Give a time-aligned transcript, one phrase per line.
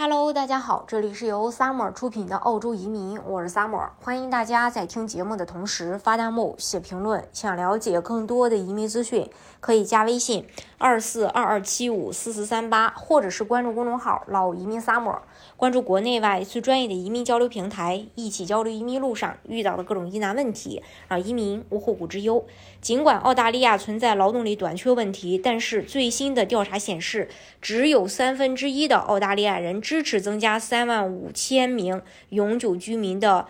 [0.00, 7.26] Hello，大家好，这里是由 Summer 出品的澳洲移民，我是 Summer，欢迎大家在听节目的同时发弹幕、写评论。
[7.32, 10.46] 想了解更多的移民资讯，可以加微信
[10.78, 15.18] 二四二二七五四四三八，或者是关注公众号“老移民 Summer”，
[15.56, 22.46] 关注国内外最专业的移民交流平台，一起交流移民路上遇到的各种疑难问题，让移民无后顾之忧。
[22.80, 27.28] 尽管澳大利亚存在劳动力短缺问题，但是最新的调查显示，
[27.60, 29.82] 只有三分之一的澳大利亚人。
[29.88, 33.48] 支持增加三万五千名永久居民的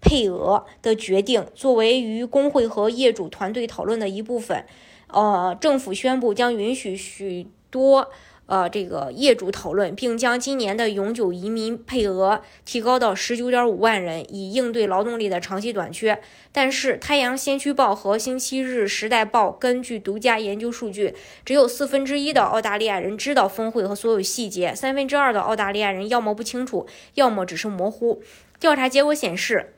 [0.00, 4.64] 配额的决定，作为与工会和业主团队讨论的一部分，
[5.08, 8.10] 呃，政府宣布将允许许多。
[8.46, 16.20] 呃，这个业主讨论，并将今年的永久移民配额提高到十九点五万人，以应对劳动力的长期短缺。
[16.52, 28.22] 但是，《太阳先驱报》和《星期日时代报》根据独家研究数据，只有四分之一的澳大利亚人知道峰会和所有细节，三分之二的澳大利亚人要么不清楚，要么只是模糊。
[28.60, 29.74] 调查结果显示。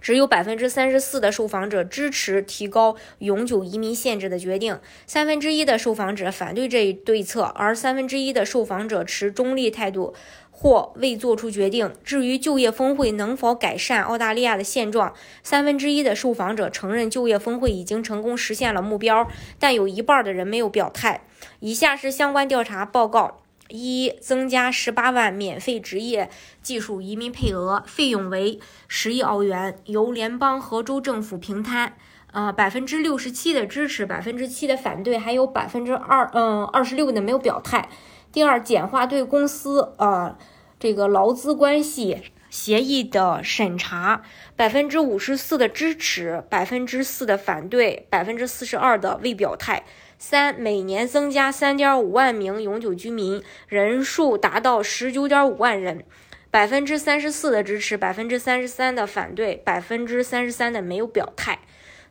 [0.00, 10.14] 只有百分之三十四的受访者支持提高永久移民限制的决定，三分之一的受访者反对这一对策，而三分之一的受访者持中立态度
[10.50, 11.92] 或未做出决定。
[12.02, 19.28] 至于就业峰会能否改善澳大利亚的现状，三分之一的受访者承认就业峰会已经成功实现了目标，
[19.58, 21.22] 但有一半的人没有表态。
[21.60, 23.42] 以下是相关调查报告。
[23.70, 26.28] 一增加十八万免费职业
[26.60, 31.96] 技术移民配额，费用为十亿澳元，由联邦和州政府平摊。
[32.32, 37.88] 呃，百分之六十七的支持，百分之七的反对，还有百分之二嗯二十六的没有表态。
[38.30, 40.38] 第二，简化对公司呃
[40.78, 44.22] 这个劳资关系协议的审查，
[44.54, 49.82] 百分之五十四的支持，百分之四的反对，百分之四十二的未表态。
[50.22, 56.04] 三每年增加三点五万名永久居民，人数达到十九点五万人，
[56.50, 61.60] 百分之三十四的支持，百分之三十三的反对，百分之三十三的没有表态。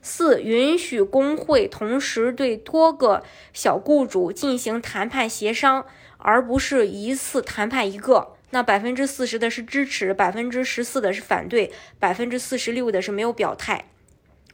[0.02, 3.22] 四允许工会同时对多个
[3.54, 5.86] 小雇主进行谈判协商，
[6.18, 8.34] 而不是一次谈判一个。
[8.50, 13.86] 那百分之四十的是支持，百分之十四的是反对，百分之四十六的是没有表态。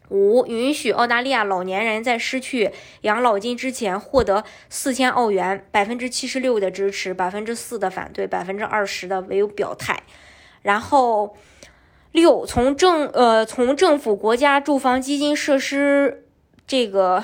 [0.10, 2.72] 五、允许澳大利亚老年人在失去
[3.02, 10.04] 养老金之前获得四千澳元，百分之七十六的支持，百分之四的反对，百分之二十的没有表态。
[10.62, 11.36] 然后
[12.12, 16.26] 六、从政呃从政府国家住房基金设施
[16.68, 17.24] 这个。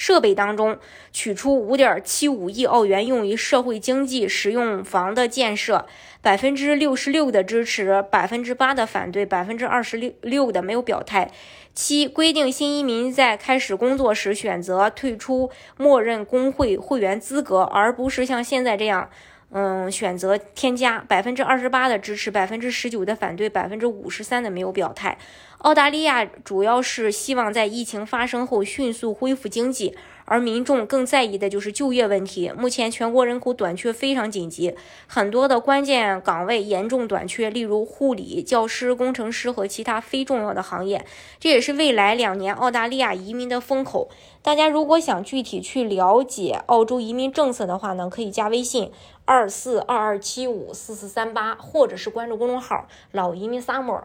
[0.00, 0.78] 设备当中
[1.12, 5.84] 取出五点七五亿澳元用于社会经济实用房的建设，
[6.22, 11.30] 百分之六十六的支持，百分之八的反对，百分之二十六六的没有表态。
[11.74, 19.10] 七规定新移民在开始工作时选择退出默认工会会员资格，而不是像现在这样。
[19.52, 25.18] 嗯，选择添加百分之二十八的支持，百分之十九的反对，百分之五十三的没有表态。
[25.58, 29.96] 澳大利亚主要是希望在疫情发生后迅速恢复经济。
[30.26, 32.52] 而民众更在意的就是就业问题。
[32.56, 34.76] 目前全国人口短缺非常紧急，
[35.08, 41.04] 很多的关键岗位严重短缺，例如护理、教师、工程师和其他非重要的行业。
[41.40, 44.08] 这也是未来两年澳大利亚移民的风口。
[44.40, 48.92] 大家如果想具体去了解澳洲移民政策的话呢，可以加微信
[49.24, 54.02] 二二四二二七五四四三八，或者是关注公众号“老移民 summer”。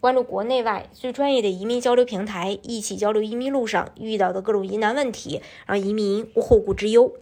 [0.00, 7.12] 关注国内外最专业的移民交流平台，一起交流移民路上遇到的各种疑难问题，让移民无后顾之忧。